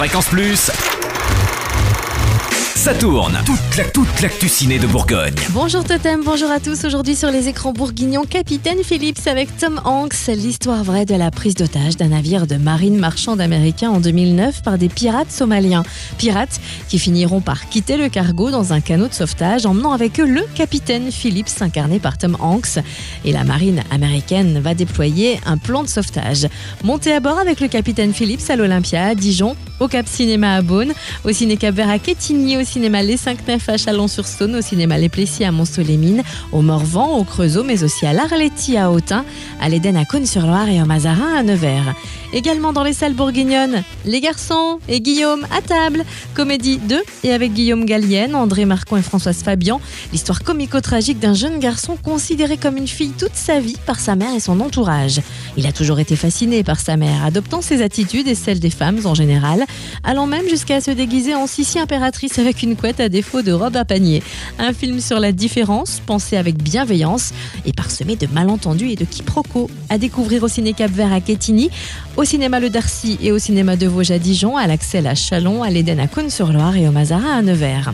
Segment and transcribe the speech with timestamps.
[0.00, 0.70] Fréquence Plus.
[2.74, 3.38] Ça tourne.
[3.44, 5.34] Toute la toute l'actu ciné de Bourgogne.
[5.50, 6.86] Bonjour Totem, bonjour à tous.
[6.86, 11.54] Aujourd'hui sur les écrans bourguignons, Capitaine Phillips avec Tom Hanks, l'histoire vraie de la prise
[11.54, 15.82] d'otage d'un navire de marine marchande américain en 2009 par des pirates somaliens.
[16.16, 20.26] Pirates qui finiront par quitter le cargo dans un canot de sauvetage, emmenant avec eux
[20.26, 22.78] le capitaine Phillips, incarné par Tom Hanks.
[23.26, 26.48] Et la marine américaine va déployer un plan de sauvetage.
[26.84, 30.62] Montez à bord avec le capitaine Phillips à l'Olympia, à Dijon, au Cap Cinéma à
[30.62, 30.92] Beaune,
[31.24, 34.98] au Ciné Cap Vert à Quetigny, au cinéma Les 5 Nefs à Chalon-sur-Saône, au cinéma
[34.98, 39.24] Les Plessis à Mont-les-Mines, au Morvan, au Creusot, mais aussi à l'Arletti à Autun,
[39.60, 41.94] à l'Éden à Cône-sur-Loire et au Mazarin à Nevers.
[42.32, 46.04] Également dans les salles bourguignonnes, Les Garçons et Guillaume à table,
[46.34, 49.80] comédie 2 et avec Guillaume Gallienne, André Marcon et Françoise Fabian,
[50.12, 54.32] l'histoire comico-tragique d'un jeune garçon considéré comme une fille toute sa vie par sa mère
[54.32, 55.20] et son entourage.
[55.56, 59.00] Il a toujours été fasciné par sa mère, adoptant ses attitudes et celles des femmes
[59.04, 59.64] en général,
[60.04, 63.76] allant même jusqu'à se déguiser en Sissi impératrice avec une couette à défaut de robe
[63.76, 64.22] à panier.
[64.58, 67.32] Un film sur la différence, pensé avec bienveillance
[67.66, 69.70] et parsemé de malentendus et de quiproquos.
[69.88, 71.70] À découvrir au Ciné Cap Vert à Quetigny,
[72.16, 75.62] au cinéma Le Darcy et au cinéma de Vosges à Dijon, à l'Axel à Chalon,
[75.62, 77.92] à l'Éden à Cône-sur-Loire et au Mazarin à Nevers.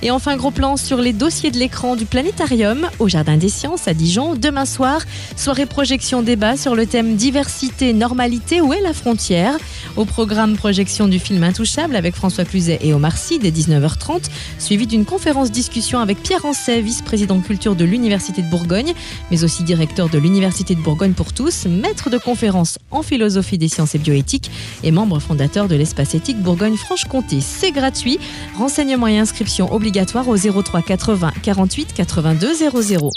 [0.00, 3.88] Et enfin, gros plan sur les dossiers de l'écran du Planétarium au Jardin des Sciences
[3.88, 5.02] à Dijon, demain soir.
[5.34, 9.56] Soirée projection débat sur le thème diversité, normalité, où est la frontière?
[9.96, 14.86] Au programme projection du film Intouchable avec François Cluzet et Omar Sy dès 19h30, suivi
[14.86, 18.92] d'une conférence discussion avec Pierre Ancet, vice-président culture de l'Université de Bourgogne,
[19.32, 23.66] mais aussi directeur de l'Université de Bourgogne pour tous, maître de conférences en philosophie des
[23.66, 24.52] sciences et bioéthique
[24.84, 27.40] et membre fondateur de l'espace éthique Bourgogne-Franche-Comté.
[27.40, 28.20] C'est gratuit.
[28.56, 33.10] Renseignements et inscriptions obligatoires obligatoire au 03 80 48 82 00.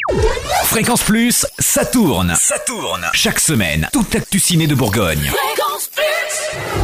[0.64, 2.34] Fréquence Plus, ça tourne.
[2.40, 3.06] Ça tourne.
[3.14, 5.30] Chaque semaine, toute l'actu ciné de Bourgogne.
[5.30, 6.81] Fréquence Plus